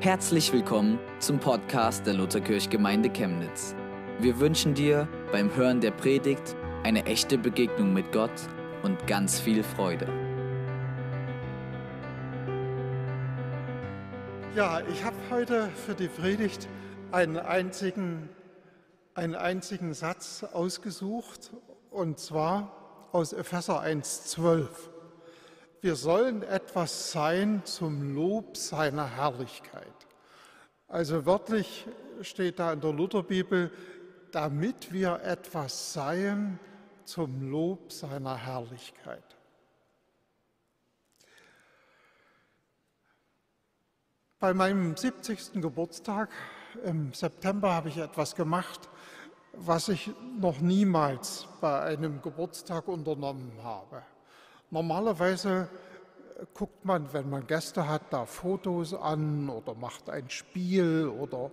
[0.00, 3.74] Herzlich willkommen zum Podcast der Lutherkirchgemeinde Chemnitz.
[4.20, 8.30] Wir wünschen dir beim Hören der Predigt eine echte Begegnung mit Gott
[8.82, 10.06] und ganz viel Freude.
[14.54, 16.68] Ja, ich habe heute für die Predigt
[17.10, 18.28] einen einzigen,
[19.14, 21.52] einen einzigen Satz ausgesucht,
[21.90, 24.68] und zwar aus Epheser 1,12.
[25.86, 29.94] Wir sollen etwas sein zum Lob seiner Herrlichkeit.
[30.88, 31.86] Also wörtlich
[32.22, 33.70] steht da in der Lutherbibel,
[34.32, 36.58] damit wir etwas seien
[37.04, 39.36] zum Lob seiner Herrlichkeit.
[44.40, 45.62] Bei meinem 70.
[45.62, 46.30] Geburtstag
[46.82, 48.88] im September habe ich etwas gemacht,
[49.52, 54.02] was ich noch niemals bei einem Geburtstag unternommen habe.
[54.70, 55.68] Normalerweise
[56.54, 61.50] guckt man, wenn man Gäste hat, da Fotos an oder macht ein Spiel oder,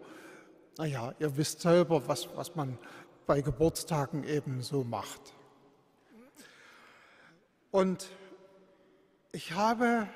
[0.77, 2.77] naja, ihr wisst selber, was, was man
[3.25, 5.33] bei Geburtstagen eben so macht.
[7.71, 8.09] Und
[9.31, 10.07] ich habe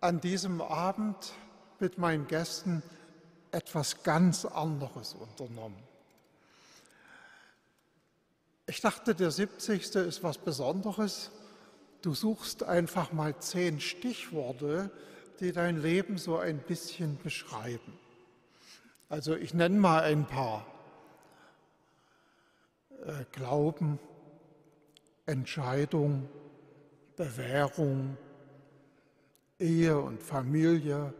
[0.00, 1.32] an diesem Abend
[1.80, 2.82] mit meinen Gästen
[3.50, 5.82] etwas ganz anderes unternommen.
[8.66, 9.94] Ich dachte, der 70.
[9.94, 11.30] ist was Besonderes
[12.02, 14.90] Du suchst einfach mal zehn Stichworte,
[15.40, 17.98] die dein Leben so ein bisschen beschreiben.
[19.08, 20.66] Also ich nenne mal ein paar.
[23.04, 23.98] Äh, Glauben,
[25.26, 26.28] Entscheidung,
[27.16, 28.16] Bewährung,
[29.58, 31.12] Ehe und Familie,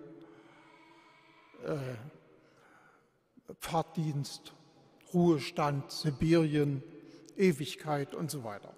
[1.64, 1.94] äh,
[3.60, 4.52] Pfarrdienst,
[5.12, 6.82] Ruhestand, Sibirien,
[7.36, 8.77] Ewigkeit und so weiter.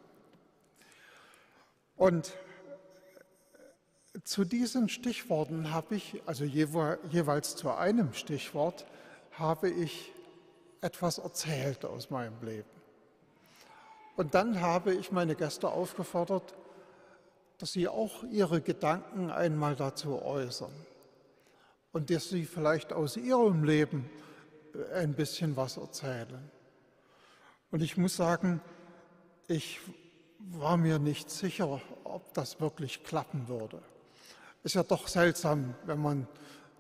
[2.01, 2.33] Und
[4.25, 8.87] zu diesen Stichworten habe ich, also jeweils zu einem Stichwort,
[9.33, 10.11] habe ich
[10.81, 12.71] etwas erzählt aus meinem Leben.
[14.17, 16.55] Und dann habe ich meine Gäste aufgefordert,
[17.59, 20.73] dass sie auch ihre Gedanken einmal dazu äußern
[21.93, 24.09] und dass sie vielleicht aus ihrem Leben
[24.95, 26.51] ein bisschen was erzählen.
[27.71, 28.63] Und ich muss sagen,
[29.49, 29.81] ich
[30.49, 33.83] war mir nicht sicher, ob das wirklich klappen würde.
[34.63, 36.29] Ist ja doch seltsam, wenn man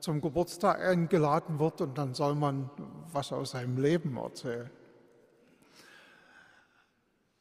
[0.01, 2.71] zum Geburtstag eingeladen wird und dann soll man
[3.13, 4.71] was aus seinem Leben erzählen.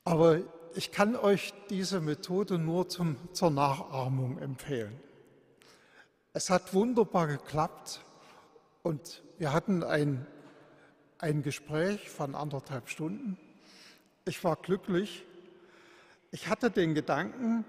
[0.04, 0.40] Aber
[0.76, 5.00] ich kann euch diese Methode nur zum, zur Nachahmung empfehlen.
[6.34, 8.02] Es hat wunderbar geklappt
[8.84, 10.28] und wir hatten ein,
[11.18, 13.38] ein Gespräch von anderthalb Stunden.
[14.26, 15.26] Ich war glücklich
[16.32, 17.66] ich hatte den Gedanken,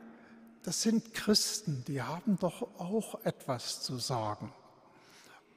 [0.62, 4.52] das sind Christen, die haben doch auch etwas zu sagen.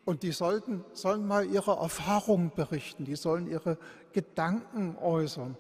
[0.05, 3.77] Und die sollten, sollen mal ihre Erfahrungen berichten, die sollen ihre
[4.11, 5.57] Gedanken äußern.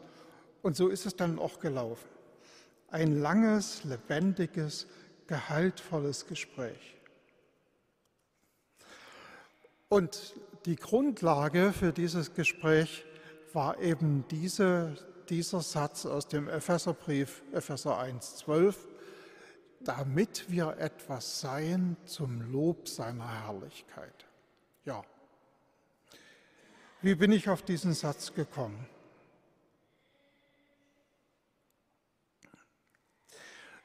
[0.61, 2.09] Und so ist es dann auch gelaufen.
[2.89, 4.87] Ein langes, lebendiges,
[5.27, 6.97] gehaltvolles Gespräch.
[9.89, 13.05] Und die Grundlage für dieses Gespräch
[13.53, 14.95] war eben diese
[15.29, 18.87] dieser Satz aus dem Epheserbrief, Epheser 1, 12,
[19.81, 24.25] damit wir etwas seien zum Lob seiner Herrlichkeit.
[24.85, 25.03] Ja.
[27.01, 28.87] Wie bin ich auf diesen Satz gekommen?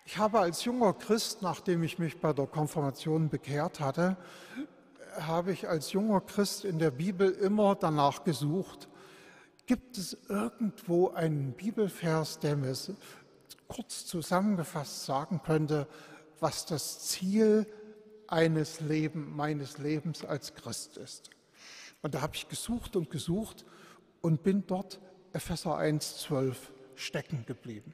[0.05, 4.17] Ich habe als junger Christ, nachdem ich mich bei der Konfirmation bekehrt hatte,
[5.21, 8.89] habe ich als junger Christ in der Bibel immer danach gesucht,
[9.69, 12.75] Gibt es irgendwo einen Bibelvers, der mir
[13.67, 15.87] kurz zusammengefasst sagen könnte,
[16.41, 17.67] was das Ziel
[18.29, 21.29] eines Leben, meines Lebens als Christ ist?
[22.01, 23.67] Und da habe ich gesucht und gesucht
[24.23, 25.01] und bin dort
[25.35, 26.57] Epheser 1,12
[26.95, 27.93] stecken geblieben.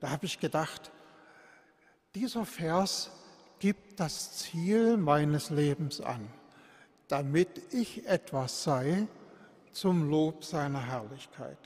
[0.00, 0.90] Da habe ich gedacht,
[2.16, 3.12] dieser Vers
[3.60, 6.28] gibt das Ziel meines Lebens an,
[7.06, 9.06] damit ich etwas sei,
[9.74, 11.58] zum Lob seiner Herrlichkeit.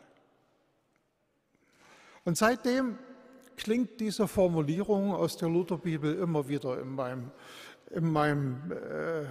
[2.24, 2.98] Und seitdem
[3.56, 7.30] klingt diese Formulierung aus der Lutherbibel immer wieder in meinem,
[7.90, 9.24] in meinem äh,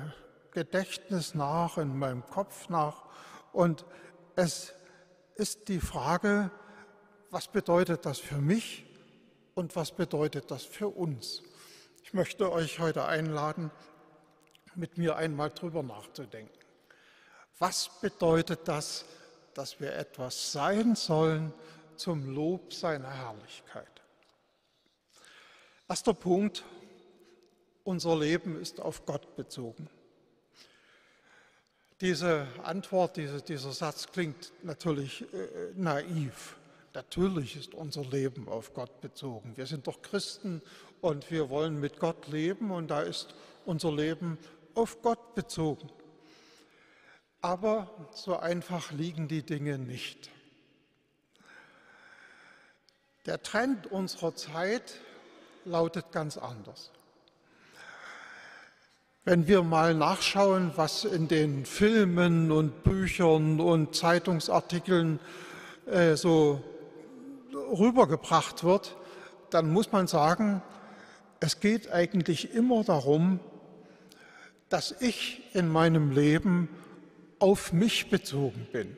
[0.51, 3.05] Gedächtnis nach, in meinem Kopf nach.
[3.53, 3.85] Und
[4.35, 4.73] es
[5.35, 6.51] ist die Frage,
[7.29, 8.85] was bedeutet das für mich
[9.53, 11.43] und was bedeutet das für uns?
[12.03, 13.71] Ich möchte euch heute einladen,
[14.75, 16.66] mit mir einmal drüber nachzudenken.
[17.59, 19.05] Was bedeutet das,
[19.53, 21.53] dass wir etwas sein sollen
[21.95, 23.87] zum Lob seiner Herrlichkeit?
[25.89, 26.63] Erster Punkt,
[27.83, 29.89] unser Leben ist auf Gott bezogen.
[31.99, 36.57] Diese Antwort, diese, dieser Satz klingt natürlich äh, naiv.
[36.93, 39.53] Natürlich ist unser Leben auf Gott bezogen.
[39.55, 40.61] Wir sind doch Christen
[41.01, 43.33] und wir wollen mit Gott leben und da ist
[43.65, 44.37] unser Leben
[44.75, 45.89] auf Gott bezogen.
[47.41, 50.29] Aber so einfach liegen die Dinge nicht.
[53.25, 54.95] Der Trend unserer Zeit
[55.65, 56.91] lautet ganz anders.
[59.25, 65.19] Wenn wir mal nachschauen, was in den Filmen und Büchern und Zeitungsartikeln
[65.85, 66.63] äh, so
[67.53, 68.95] rübergebracht wird,
[69.49, 70.61] dann muss man sagen,
[71.41, 73.41] es geht eigentlich immer darum,
[74.69, 76.69] dass ich in meinem Leben
[77.39, 78.97] auf mich bezogen bin.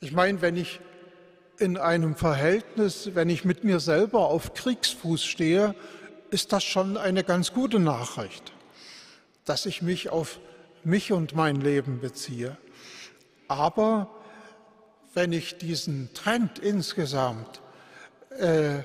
[0.00, 0.80] Ich meine, wenn ich
[1.58, 5.74] in einem Verhältnis, wenn ich mit mir selber auf Kriegsfuß stehe,
[6.30, 8.54] ist das schon eine ganz gute Nachricht
[9.44, 10.40] dass ich mich auf
[10.82, 12.56] mich und mein Leben beziehe.
[13.48, 14.10] Aber
[15.12, 17.62] wenn ich diesen Trend insgesamt
[18.38, 18.82] äh,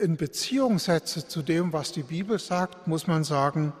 [0.00, 3.72] in Beziehung setze zu dem, was die Bibel sagt, muss man sagen,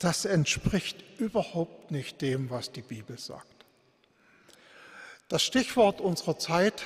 [0.00, 3.46] das entspricht überhaupt nicht dem, was die Bibel sagt.
[5.28, 6.82] Das Stichwort unserer Zeit,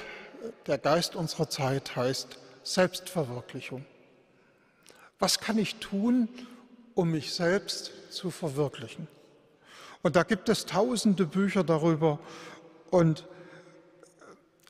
[0.67, 3.87] der Geist unserer Zeit heißt Selbstverwirklichung.
[5.19, 6.29] Was kann ich tun,
[6.95, 9.09] um mich selbst zu verwirklichen.
[10.03, 12.19] Und da gibt es tausende Bücher darüber.
[12.91, 13.27] Und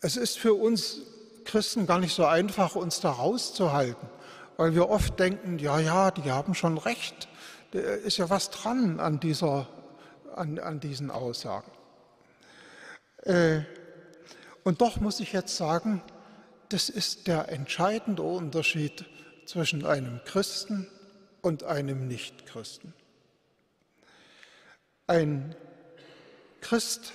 [0.01, 1.03] es ist für uns
[1.45, 4.09] Christen gar nicht so einfach, uns da rauszuhalten,
[4.57, 7.29] weil wir oft denken, ja, ja, die haben schon recht.
[7.75, 9.67] Da ist ja was dran an, dieser,
[10.37, 11.73] an, an diesen Aussagen.
[13.23, 13.63] Äh,
[14.63, 16.01] und doch muss ich jetzt sagen,
[16.69, 19.07] das ist der entscheidende Unterschied
[19.45, 20.87] zwischen einem Christen
[21.43, 22.95] und einem Nichtchristen.
[25.09, 25.57] Ein
[26.61, 27.13] Christ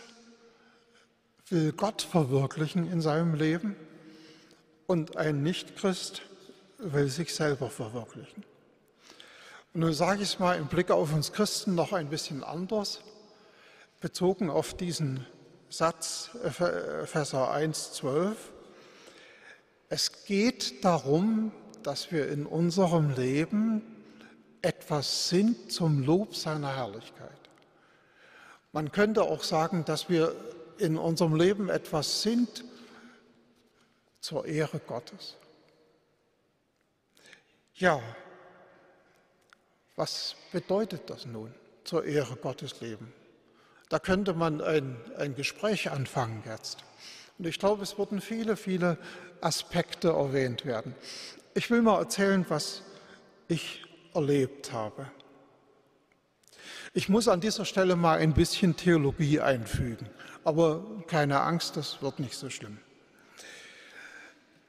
[1.48, 3.78] will Gott verwirklichen in seinem Leben
[4.88, 6.22] und ein Nichtchrist
[6.80, 8.44] will sich selber verwirklichen.
[9.74, 13.01] Und nun sage ich es mal im Blick auf uns Christen noch ein bisschen anders,
[14.01, 15.27] bezogen auf diesen
[15.69, 18.51] Satz Epheser 1, 12.
[19.89, 21.51] Es geht darum,
[21.83, 23.83] dass wir in unserem Leben
[24.63, 27.30] etwas sind zum Lob seiner Herrlichkeit.
[28.71, 30.36] Man könnte auch sagen, dass wir
[30.80, 32.63] in unserem Leben etwas sind
[34.19, 35.36] zur Ehre Gottes.
[37.75, 38.01] Ja,
[40.00, 41.54] was bedeutet das nun,
[41.84, 43.12] zur Ehre Gottes leben?
[43.90, 46.86] Da könnte man ein, ein Gespräch anfangen jetzt.
[47.38, 48.98] Und ich glaube, es würden viele, viele
[49.42, 50.96] Aspekte erwähnt werden.
[51.54, 52.81] Ich will mal erzählen, was
[53.50, 55.12] ich erlebt habe.
[56.94, 60.10] Ich muss an dieser Stelle mal ein bisschen Theologie einfügen,
[60.45, 62.78] aber keine Angst, das wird nicht so schlimm.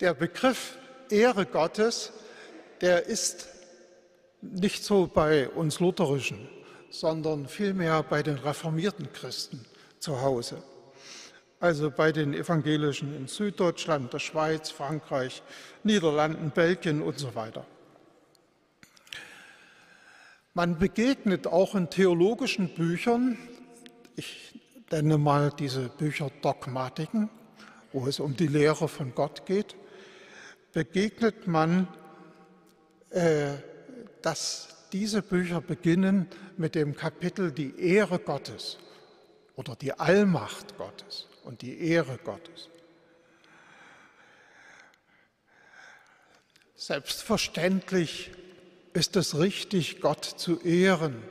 [0.01, 0.77] Der Begriff
[1.09, 2.13] Ehre Gottes,
[2.81, 3.60] der ist
[4.43, 6.49] nicht so bei uns Lutherischen,
[6.91, 9.65] sondern vielmehr bei den reformierten Christen
[9.99, 10.63] zu Hause.
[11.61, 15.43] Also bei den Evangelischen in Süddeutschland, der Schweiz, Frankreich,
[15.85, 17.67] Niederlanden, Belgien und so weiter.
[20.55, 23.39] Man begegnet auch in theologischen Büchern,
[24.17, 24.59] ich
[24.91, 27.31] nenne mal diese Bücher Dogmatiken,
[27.93, 29.77] wo es um die Lehre von Gott geht,
[30.73, 31.89] begegnet man,
[33.11, 33.55] äh,
[34.23, 38.79] dass diese Bücher beginnen mit dem Kapitel die Ehre Gottes
[39.57, 42.69] oder die Allmacht Gottes und die Ehre Gottes.
[46.75, 48.33] Selbstverständlich
[48.95, 51.23] ist es richtig, Gott zu ehren.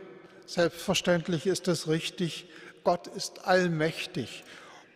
[0.46, 2.48] Selbstverständlich ist es richtig,
[2.84, 4.44] Gott ist allmächtig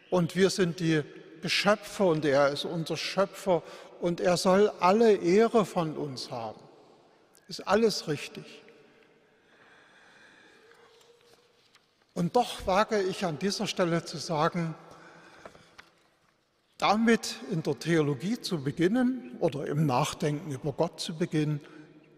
[0.09, 1.01] und wir sind die
[1.41, 3.63] Geschöpfe und er ist unser Schöpfer
[3.99, 6.59] und er soll alle Ehre von uns haben.
[7.53, 8.63] Ist alles richtig.
[12.15, 14.73] Und doch wage ich an dieser Stelle zu sagen,
[16.79, 21.61] damit in der Theologie zu beginnen oder im Nachdenken über Gott zu beginnen,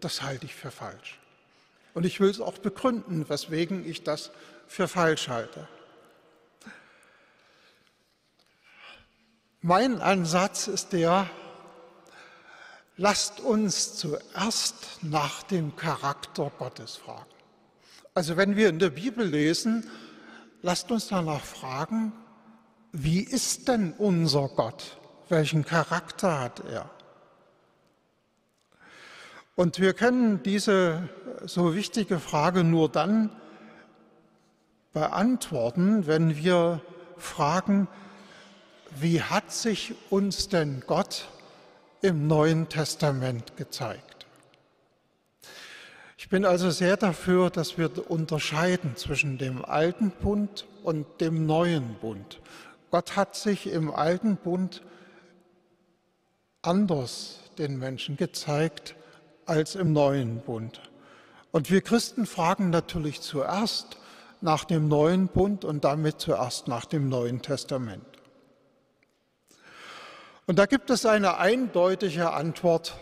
[0.00, 1.20] das halte ich für falsch.
[1.92, 4.30] Und ich will es auch begründen, weswegen ich das
[4.66, 5.68] für falsch halte.
[9.60, 11.28] Mein Ansatz ist der,
[12.96, 17.26] lasst uns zuerst nach dem Charakter Gottes fragen.
[18.14, 19.88] Also wenn wir in der Bibel lesen,
[20.62, 22.12] lasst uns danach fragen,
[22.92, 24.98] wie ist denn unser Gott?
[25.28, 26.90] Welchen Charakter hat er?
[29.54, 31.08] Und wir können diese
[31.44, 33.30] so wichtige Frage nur dann
[34.92, 36.80] beantworten, wenn wir
[37.18, 37.88] fragen,
[38.98, 41.28] wie hat sich uns denn Gott
[42.06, 44.26] im Neuen Testament gezeigt?
[46.16, 51.94] Ich bin also sehr dafür, dass wir unterscheiden zwischen dem alten Bund und dem neuen
[52.00, 52.40] Bund.
[52.90, 54.82] Gott hat sich im alten Bund
[56.62, 58.94] anders den Menschen gezeigt
[59.44, 60.80] als im neuen Bund.
[61.52, 63.98] Und wir Christen fragen natürlich zuerst
[64.40, 68.15] nach dem neuen Bund und damit zuerst nach dem Neuen Testament.
[70.46, 72.96] Und da gibt es eine eindeutige Antwort.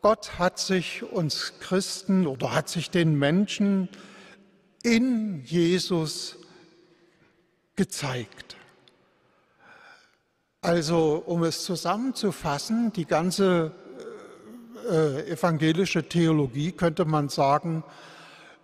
[0.00, 3.88] Gott hat sich uns Christen oder hat sich den Menschen
[4.84, 6.36] in Jesus
[7.74, 8.56] gezeigt.
[10.60, 13.72] Also um es zusammenzufassen, die ganze
[14.88, 17.82] äh, evangelische Theologie könnte man sagen,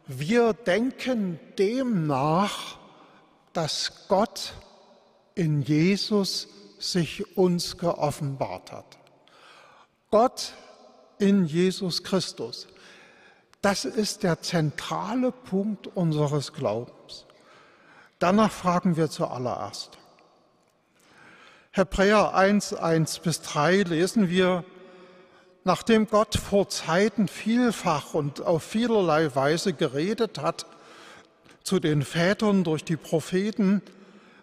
[0.07, 2.79] wir denken dem nach,
[3.53, 4.55] dass Gott
[5.35, 6.47] in Jesus
[6.79, 8.99] sich uns geoffenbart hat.
[10.11, 10.53] Gott
[11.19, 12.69] in Jesus Christus.
[13.61, 17.27] Das ist der zentrale Punkt unseres Glaubens.
[18.19, 19.99] Danach fragen wir zuallererst.
[21.73, 24.65] Hebräer 1, 1 bis 3 lesen wir,
[25.65, 30.67] nachdem Gott vor Zeiten vielfach und auf vielerlei Weise geredet hat
[31.63, 33.83] zu den Vätern durch die Propheten,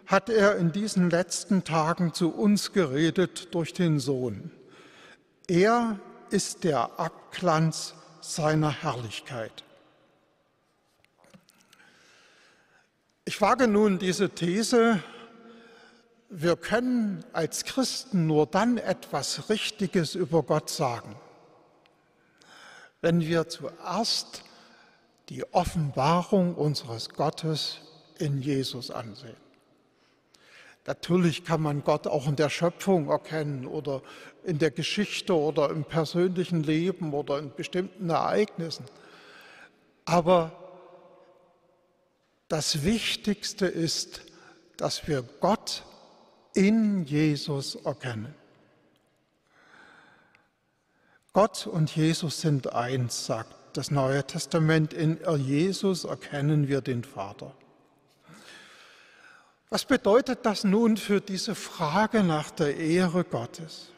[0.06, 4.50] hat er in diesen letzten Tagen zu uns geredet durch den Sohn.
[5.48, 5.98] Er
[6.30, 9.64] ist der Abglanz seiner Herrlichkeit.
[13.24, 15.02] Ich wage nun diese These,
[16.28, 21.16] wir können als Christen nur dann etwas Richtiges über Gott sagen,
[23.00, 24.44] wenn wir zuerst
[25.28, 27.78] die Offenbarung unseres Gottes
[28.18, 29.45] in Jesus ansehen.
[30.86, 34.02] Natürlich kann man Gott auch in der Schöpfung erkennen oder
[34.44, 38.84] in der Geschichte oder im persönlichen Leben oder in bestimmten Ereignissen.
[40.04, 40.52] Aber
[42.48, 44.20] das Wichtigste ist,
[44.76, 45.82] dass wir Gott
[46.54, 48.34] in Jesus erkennen.
[51.32, 54.94] Gott und Jesus sind eins, sagt das Neue Testament.
[54.94, 57.52] In Jesus erkennen wir den Vater.
[59.68, 63.90] Was bedeutet das nun für diese Frage nach der Ehre Gottes?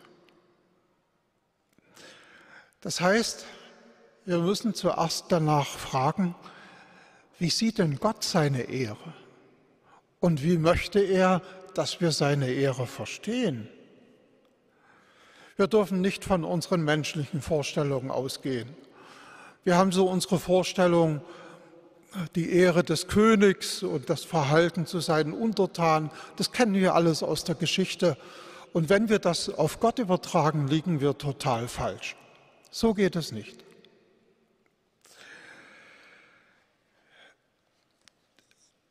[2.81, 3.45] Das heißt,
[4.25, 6.35] wir müssen zuerst danach fragen,
[7.39, 9.15] wie sieht denn Gott seine Ehre?
[10.21, 11.43] Und wie möchte er,
[11.75, 13.69] dass wir seine Ehre verstehen?
[15.57, 18.75] Wir dürfen nicht von unseren menschlichen Vorstellungen ausgehen.
[19.65, 21.21] Wir haben so unsere Vorstellung,
[22.35, 27.45] die Ehre des Königs und das Verhalten zu seinen Untertanen, das kennen wir alles aus
[27.45, 28.17] der Geschichte.
[28.73, 32.17] Und wenn wir das auf Gott übertragen, liegen wir total falsch.
[32.71, 33.65] So geht es nicht.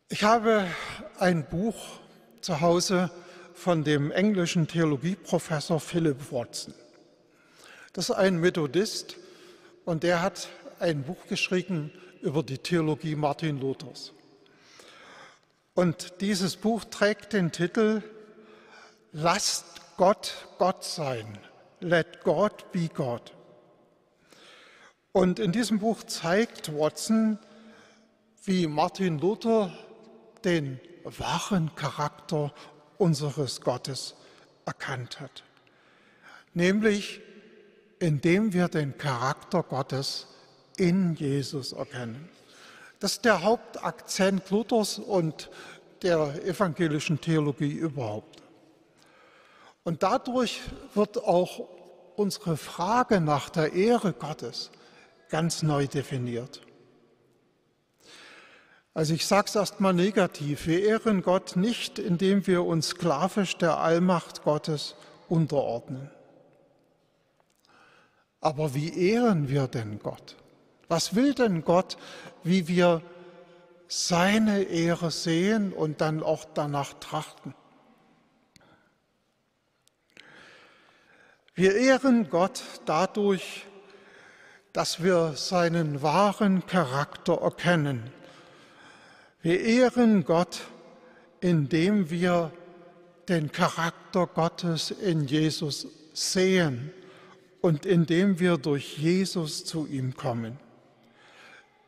[0.09, 0.65] Ich habe
[1.19, 1.75] ein Buch
[2.41, 3.12] zu Hause
[3.53, 6.74] von dem englischen Theologieprofessor Philip Watson.
[7.93, 9.17] Das ist ein Methodist
[9.83, 10.47] und der hat
[10.79, 14.13] ein Buch geschrieben über die Theologie Martin Luthers.
[15.74, 18.01] Und dieses Buch trägt den Titel
[19.12, 19.65] Lasst
[19.97, 21.38] Gott Gott sein.
[21.79, 23.33] Let God be God.
[25.12, 27.39] Und in diesem Buch zeigt Watson,
[28.43, 29.71] wie Martin Luther
[30.43, 32.53] den wahren Charakter
[32.97, 34.15] unseres Gottes
[34.65, 35.43] erkannt hat.
[36.53, 37.21] Nämlich
[38.00, 40.27] indem wir den Charakter Gottes
[40.77, 42.29] in Jesus erkennen.
[43.00, 45.50] Das ist der Hauptakzent Luthers und
[46.01, 48.41] der evangelischen Theologie überhaupt.
[49.84, 50.62] Und dadurch
[50.96, 51.67] wird auch
[52.15, 54.72] unsere Frage nach der Ehre Gottes
[55.29, 56.62] ganz neu definiert.
[58.93, 60.65] Also ich sage es erstmal negativ.
[60.65, 64.96] Wir ehren Gott nicht, indem wir uns sklavisch der Allmacht Gottes
[65.29, 66.10] unterordnen.
[68.41, 70.36] Aber wie ehren wir denn Gott?
[70.88, 71.98] Was will denn Gott,
[72.44, 73.01] wie wir
[73.88, 77.53] seine Ehre sehen und dann auch danach trachten?
[81.56, 83.65] Wir ehren Gott dadurch,
[84.74, 88.12] dass wir seinen wahren Charakter erkennen.
[89.41, 90.62] Wir ehren Gott,
[91.41, 92.51] indem wir
[93.27, 96.94] den Charakter Gottes in Jesus sehen
[97.62, 100.60] und indem wir durch Jesus zu ihm kommen.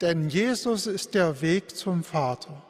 [0.02, 2.62] Denn Jesus ist der Weg zum Vater.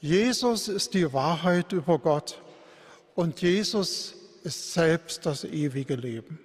[0.00, 2.40] Jesus ist die Wahrheit über Gott
[3.14, 6.38] und Jesus ist selbst das ewige Leben.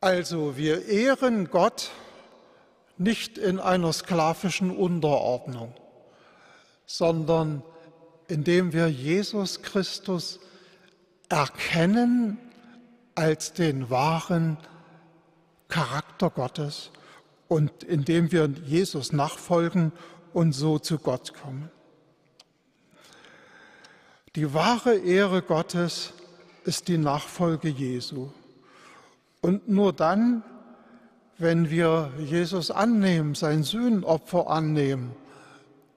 [0.00, 1.90] Also wir ehren Gott
[2.98, 5.74] nicht in einer sklavischen Unterordnung,
[6.86, 7.62] sondern
[8.28, 10.40] indem wir Jesus Christus
[11.28, 12.38] erkennen
[13.14, 14.56] als den wahren
[15.68, 16.90] Charakter Gottes
[17.52, 19.92] und indem wir Jesus nachfolgen
[20.32, 21.70] und so zu Gott kommen.
[24.36, 26.14] Die wahre Ehre Gottes
[26.64, 28.30] ist die Nachfolge Jesu.
[29.42, 30.42] Und nur dann,
[31.36, 35.14] wenn wir Jesus annehmen, sein Sühnopfer annehmen,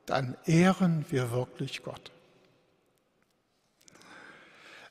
[0.07, 2.11] dann ehren wir wirklich Gott.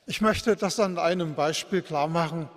[0.06, 2.48] Ich möchte das an einem Beispiel klar machen.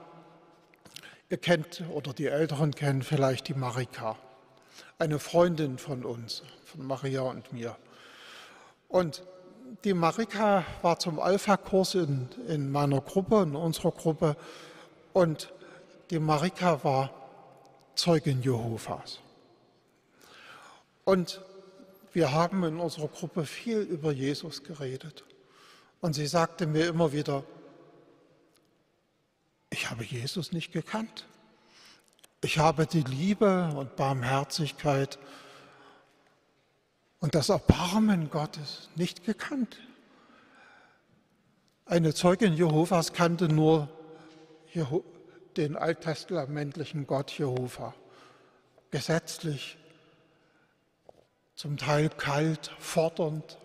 [1.29, 4.15] Ihr kennt oder die Älteren kennen vielleicht die Marika,
[4.98, 7.75] eine Freundin von uns, von Maria und mir.
[8.88, 9.24] Und
[9.84, 14.38] die Marika war zum Alpha-Kurs in, in meiner Gruppe, in unserer Gruppe.
[15.12, 15.51] Und
[16.12, 17.12] die Marika war
[17.96, 19.19] Zeugin Jehovas.
[21.03, 21.41] Und
[22.13, 25.25] wir haben in unserer Gruppe viel über Jesus geredet.
[26.00, 27.43] Und sie sagte mir immer wieder,
[29.69, 31.27] ich habe Jesus nicht gekannt.
[32.41, 35.17] Ich habe die Liebe und Barmherzigkeit
[37.19, 39.77] und das Erbarmen Gottes nicht gekannt.
[41.86, 43.89] Eine Zeugin Jehovas kannte nur
[45.55, 47.95] den alttestamentlichen Gott Jehova,
[48.91, 49.77] gesetzlich,
[51.55, 53.57] zum Teil kalt, fordernd.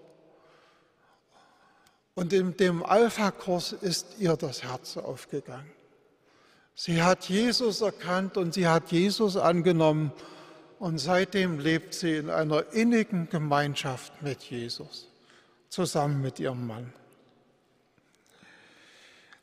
[2.14, 5.70] Und in dem Alpha-Kurs ist ihr das Herz aufgegangen.
[6.74, 10.12] Sie hat Jesus erkannt und sie hat Jesus angenommen
[10.78, 15.08] und seitdem lebt sie in einer innigen Gemeinschaft mit Jesus,
[15.68, 16.92] zusammen mit ihrem Mann.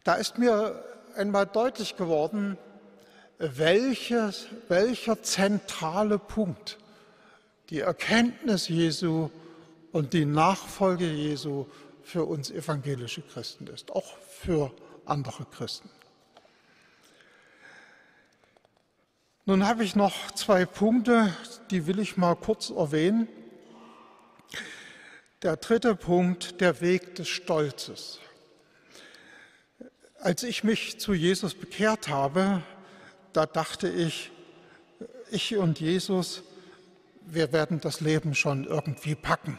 [0.03, 0.83] Da ist mir
[1.15, 2.57] einmal deutlich geworden,
[3.37, 6.77] welches, welcher zentrale Punkt
[7.69, 9.29] die Erkenntnis Jesu
[9.91, 11.67] und die Nachfolge Jesu
[12.03, 14.71] für uns evangelische Christen ist, auch für
[15.05, 15.89] andere Christen.
[19.49, 21.35] Nun habe ich noch zwei Punkte,
[21.71, 23.27] die will ich mal kurz erwähnen.
[25.41, 28.19] Der dritte Punkt, der Weg des Stolzes.
[30.19, 32.61] Als ich mich zu Jesus bekehrt habe,
[33.33, 34.29] da dachte ich,
[35.31, 36.43] ich und Jesus,
[37.25, 39.57] wir werden das Leben schon irgendwie packen.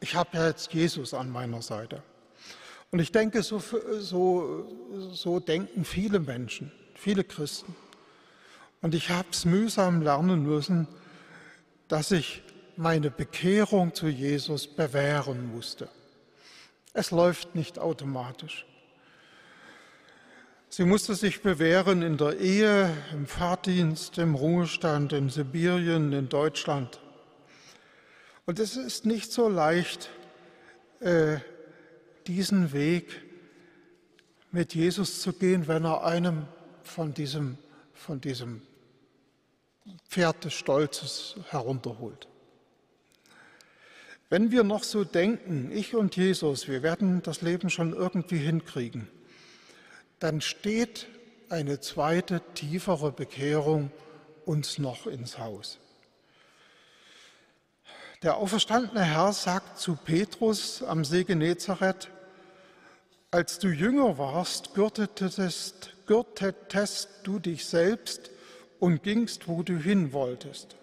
[0.00, 2.02] Ich habe ja jetzt Jesus an meiner Seite.
[2.90, 3.62] Und ich denke, so,
[3.98, 4.66] so,
[5.10, 7.74] so denken viele Menschen, viele Christen.
[8.82, 10.86] Und ich habe es mühsam lernen müssen,
[11.88, 12.42] dass ich
[12.76, 15.88] meine Bekehrung zu Jesus bewähren musste.
[16.92, 18.66] Es läuft nicht automatisch.
[20.68, 27.00] Sie musste sich bewähren in der Ehe, im Fahrdienst, im Ruhestand, in Sibirien, in Deutschland.
[28.44, 30.10] Und es ist nicht so leicht,
[31.00, 31.38] äh,
[32.26, 33.22] diesen Weg
[34.50, 36.46] mit Jesus zu gehen, wenn er einem
[36.82, 37.58] von diesem
[37.96, 38.62] von diesem
[40.08, 42.28] Pferd des Stolzes herunterholt.
[44.28, 49.08] Wenn wir noch so denken, ich und Jesus, wir werden das Leben schon irgendwie hinkriegen,
[50.18, 51.06] dann steht
[51.48, 53.92] eine zweite, tiefere Bekehrung
[54.44, 55.78] uns noch ins Haus.
[58.22, 62.10] Der auferstandene Herr sagt zu Petrus am See Genezareth,
[63.30, 68.30] als du jünger warst, gürtetest, gürtetest du dich selbst
[68.78, 70.76] und gingst, wo du hin wolltest.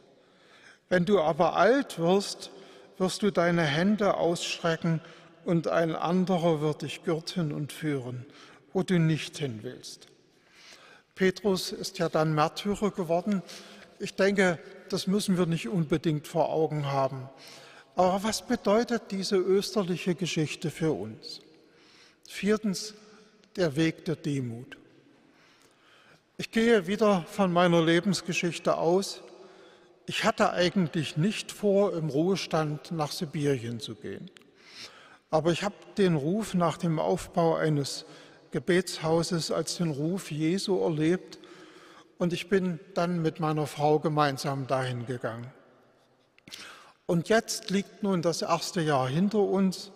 [0.90, 2.52] Wenn du aber alt wirst,
[2.98, 5.02] wirst du deine Hände ausstrecken
[5.46, 8.26] und ein anderer wird dich gürten und führen,
[8.74, 10.08] wo du nicht hin willst.
[11.16, 13.42] Petrus ist ja dann Märtyrer geworden.
[14.00, 17.30] Ich denke, das müssen wir nicht unbedingt vor Augen haben.
[17.96, 21.42] Aber was bedeutet diese österliche Geschichte für uns?
[22.28, 22.94] Viertens,
[23.56, 24.78] der Weg der Demut.
[26.38, 29.22] Ich gehe wieder von meiner Lebensgeschichte aus.
[30.06, 34.30] Ich hatte eigentlich nicht vor, im Ruhestand nach Sibirien zu gehen.
[35.30, 38.06] Aber ich habe den Ruf nach dem Aufbau eines
[38.52, 41.40] Gebetshauses als den Ruf Jesu erlebt
[42.18, 45.52] und ich bin dann mit meiner Frau gemeinsam dahin gegangen.
[47.06, 49.92] Und jetzt liegt nun das erste Jahr hinter uns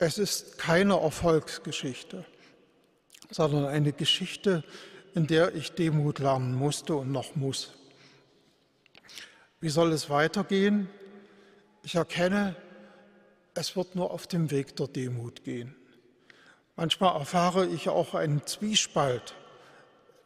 [0.00, 2.24] es ist keine Erfolgsgeschichte,
[3.30, 4.64] sondern eine Geschichte,
[5.14, 7.74] in der ich Demut lernen musste und noch muss.
[9.60, 10.88] Wie soll es weitergehen?
[11.82, 12.56] Ich erkenne,
[13.52, 15.76] es wird nur auf dem Weg der Demut gehen.
[16.76, 19.34] Manchmal erfahre ich auch einen Zwiespalt.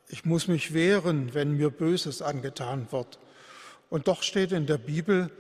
[0.09, 3.19] Ich muss mich wehren, wenn mir Böses angetan wird.
[3.91, 5.33] Und doch steht in der Bibel,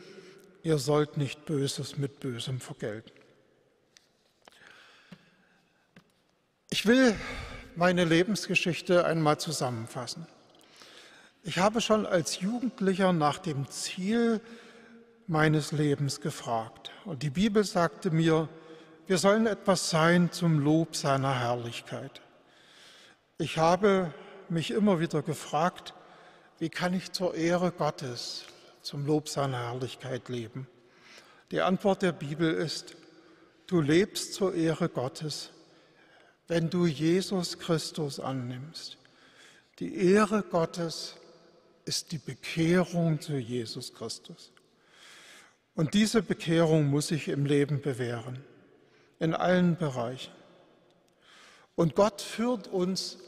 [0.64, 3.23] ihr sollt nicht Böses mit Bösem vergelten.
[6.74, 7.14] Ich will
[7.76, 10.26] meine Lebensgeschichte einmal zusammenfassen.
[11.44, 14.40] Ich habe schon als Jugendlicher nach dem Ziel
[15.28, 16.90] meines Lebens gefragt.
[17.04, 18.48] Und die Bibel sagte mir,
[19.06, 22.22] wir sollen etwas sein zum Lob seiner Herrlichkeit.
[23.38, 24.12] Ich habe
[24.48, 25.94] mich immer wieder gefragt,
[26.58, 28.46] wie kann ich zur Ehre Gottes,
[28.82, 30.66] zum Lob seiner Herrlichkeit leben?
[31.52, 32.96] Die Antwort der Bibel ist,
[33.68, 35.52] du lebst zur Ehre Gottes,
[36.48, 38.98] wenn du Jesus Christus annimmst.
[39.78, 41.16] Die Ehre Gottes
[41.84, 44.52] ist die Bekehrung zu Jesus Christus.
[45.74, 48.44] Und diese Bekehrung muss sich im Leben bewähren,
[49.18, 50.32] in allen Bereichen.
[51.74, 53.18] Und Gott führt uns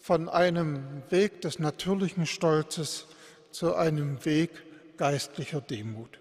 [0.00, 3.06] von einem Weg des natürlichen Stolzes
[3.50, 4.50] zu einem Weg
[4.96, 6.18] geistlicher Demut.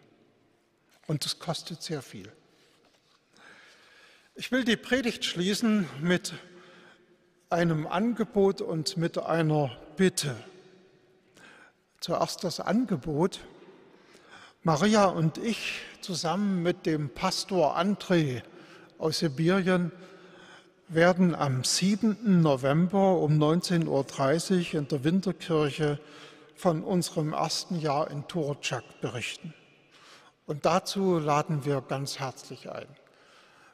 [1.08, 2.32] Und das kostet sehr viel.
[4.34, 6.34] Ich will die Predigt schließen mit
[7.50, 10.38] einem Angebot und mit einer Bitte.
[12.00, 13.42] Zuerst das Angebot.
[14.64, 18.42] Maria und ich zusammen mit dem Pastor André
[18.98, 19.92] aus Sibirien
[20.88, 22.42] werden am 7.
[22.42, 26.00] November um 19.30 Uhr in der Winterkirche
[26.56, 29.54] von unserem ersten Jahr in Turczak berichten.
[30.46, 32.88] Und dazu laden wir ganz herzlich ein.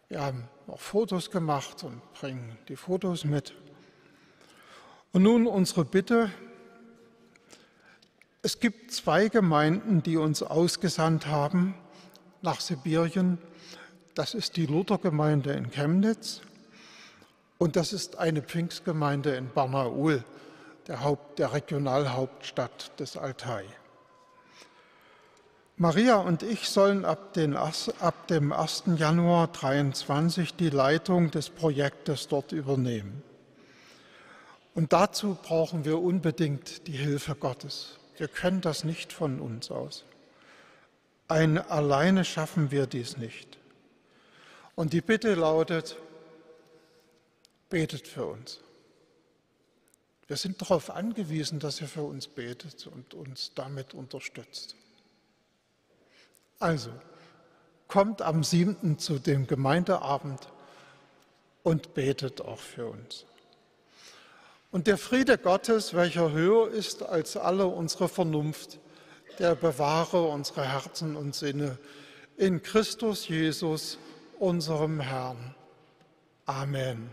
[0.10, 3.54] Wir haben auch Fotos gemacht und bringen die Fotos mit.
[5.12, 6.32] Und nun unsere Bitte,
[8.41, 11.76] es gibt zwei Gemeinden, die uns ausgesandt haben
[12.41, 13.38] nach Sibirien.
[14.15, 16.41] Das ist die Luthergemeinde in Chemnitz
[17.58, 20.24] und das ist eine Pfingstgemeinde in Barnaul,
[20.88, 23.65] der, Haupt, der Regionalhauptstadt des Altai.
[25.80, 28.86] Maria und ich sollen ab, den, ab dem 1.
[28.96, 33.22] Januar 2023 die Leitung des Projektes dort übernehmen.
[34.74, 38.00] Und dazu brauchen wir unbedingt die Hilfe Gottes.
[38.18, 40.04] Wir können das nicht von uns aus.
[41.28, 43.60] Ein, alleine schaffen wir dies nicht.
[44.74, 45.96] Und die Bitte lautet,
[47.70, 48.62] betet für uns.
[50.26, 54.76] Wir sind darauf angewiesen, dass ihr für uns betet und uns damit unterstützt.
[56.60, 56.91] Also,
[57.88, 58.98] kommt am 7.
[59.00, 60.48] zu dem Gemeindeabend
[61.63, 63.26] und betet auch für uns.
[64.72, 68.80] Und der Friede Gottes, welcher höher ist als alle unsere Vernunft,
[69.39, 71.78] der bewahre unsere Herzen und Sinne
[72.38, 73.98] in Christus Jesus,
[74.39, 75.56] unserem Herrn.
[76.46, 77.10] Amen.